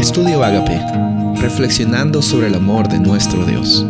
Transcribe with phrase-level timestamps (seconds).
[0.00, 0.80] Estudio Agape,
[1.42, 3.84] reflexionando sobre el amor de nuestro Dios.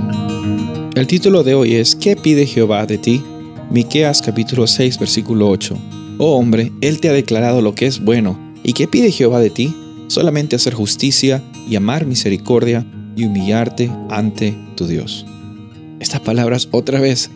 [0.97, 3.23] El título de hoy es ¿Qué pide Jehová de ti?
[3.71, 5.79] Miqueas capítulo 6 versículo 8.
[6.19, 8.37] Oh hombre, él te ha declarado lo que es bueno.
[8.65, 9.73] ¿Y qué pide Jehová de ti?
[10.09, 12.85] Solamente hacer justicia y amar misericordia
[13.15, 15.25] y humillarte ante tu Dios.
[16.01, 17.31] Estas palabras otra vez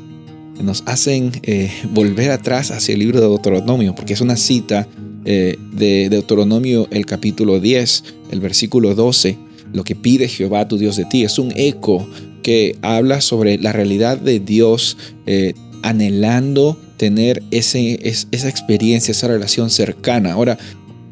[0.61, 4.88] nos hacen eh, volver atrás hacia el libro de Deuteronomio, porque es una cita
[5.25, 9.38] eh, de Deuteronomio el capítulo 10, el versículo 12,
[9.73, 11.24] lo que pide Jehová tu Dios de ti.
[11.24, 12.06] Es un eco
[12.42, 14.96] que habla sobre la realidad de Dios
[15.27, 20.32] eh, anhelando tener ese, esa experiencia, esa relación cercana.
[20.32, 20.59] Ahora,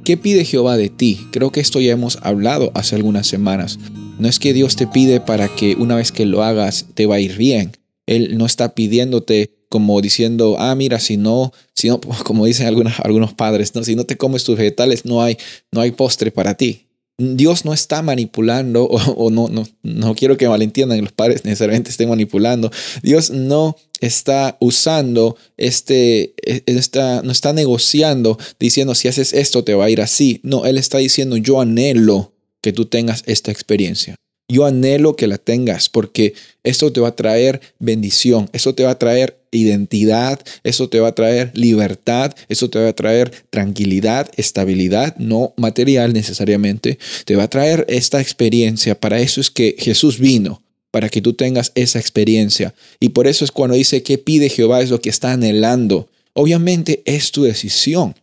[0.05, 1.19] ¿qué pide Jehová de ti?
[1.33, 3.79] Creo que esto ya hemos hablado hace algunas semanas.
[4.19, 7.17] No es que Dios te pide para que una vez que lo hagas te va
[7.17, 7.73] a ir bien.
[8.07, 13.01] Él no está pidiéndote como diciendo, ah, mira, si no, si no, como dicen algunos,
[13.01, 13.83] algunos padres, ¿no?
[13.83, 15.39] si no te comes tus vegetales, no hay,
[15.73, 16.89] no hay postre para ti.
[17.17, 18.85] Dios no está manipulando,
[19.17, 22.71] o, no, no, no quiero que malentiendan los padres necesariamente estén manipulando.
[23.03, 29.73] Dios no está usando este, e, está, no está negociando diciendo si haces esto te
[29.73, 30.41] va a ir así.
[30.43, 34.17] No, Él está diciendo yo anhelo que tú tengas esta experiencia.
[34.49, 38.91] Yo anhelo que la tengas porque esto te va a traer bendición, eso te va
[38.91, 44.29] a traer identidad, eso te va a traer libertad, eso te va a traer tranquilidad,
[44.37, 48.99] estabilidad, no material necesariamente, te va a traer esta experiencia.
[48.99, 52.75] Para eso es que Jesús vino, para que tú tengas esa experiencia.
[52.99, 56.09] Y por eso es cuando dice que pide Jehová es lo que está anhelando.
[56.33, 58.15] Obviamente es tu decisión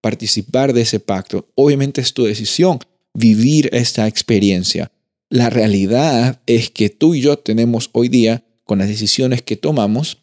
[0.00, 1.48] participar de ese pacto.
[1.54, 2.78] Obviamente es tu decisión
[3.14, 4.90] vivir esta experiencia.
[5.28, 10.18] La realidad es que tú y yo tenemos hoy día, con las decisiones que tomamos,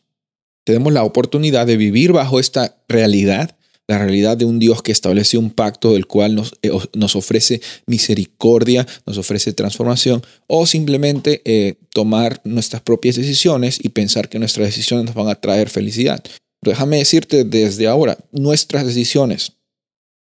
[0.66, 5.38] tenemos la oportunidad de vivir bajo esta realidad, la realidad de un Dios que establece
[5.38, 11.75] un pacto del cual nos, eh, nos ofrece misericordia, nos ofrece transformación, o simplemente eh,
[11.94, 16.23] tomar nuestras propias decisiones y pensar que nuestras decisiones nos van a traer felicidad.
[16.63, 19.53] Déjame decirte desde ahora, nuestras decisiones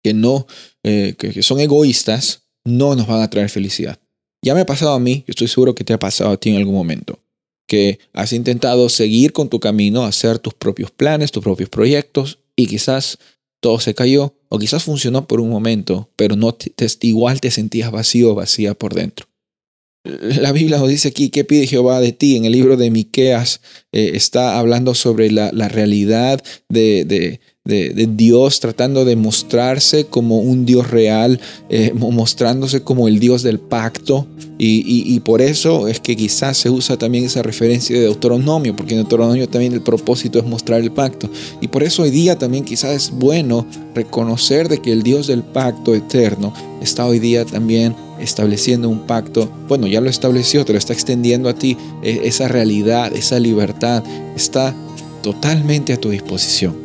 [0.03, 0.47] que no,
[0.83, 3.99] eh, que son egoístas, no nos van a traer felicidad.
[4.43, 6.49] Ya me ha pasado a mí, yo estoy seguro que te ha pasado a ti
[6.49, 7.19] en algún momento,
[7.67, 12.67] que has intentado seguir con tu camino, hacer tus propios planes, tus propios proyectos y
[12.67, 13.17] quizás
[13.59, 16.71] todo se cayó o quizás funcionó por un momento, pero no te,
[17.01, 19.27] igual te sentías vacío vacía por dentro.
[20.03, 22.35] La Biblia nos dice aquí, ¿qué pide Jehová de ti?
[22.35, 23.61] En el libro de Miqueas
[23.91, 30.91] eh, está hablando sobre la, realidad de, de, Dios tratando de mostrarse como un Dios
[30.91, 31.39] real,
[31.69, 34.27] eh, mostrándose como el Dios del pacto.
[34.59, 39.01] Y, por eso es que quizás se usa también esa referencia de Deuteronomio, porque en
[39.01, 41.27] Deuteronomio también el propósito es mostrar el pacto.
[41.59, 43.65] Y por eso hoy día también quizás es bueno
[43.95, 49.51] reconocer de que el Dios del pacto eterno está hoy día también estableciendo un pacto,
[49.67, 54.03] bueno, ya lo estableció, te lo está extendiendo a ti, e, esa realidad, esa libertad
[54.37, 54.73] está
[55.21, 56.84] totalmente a tu disposición.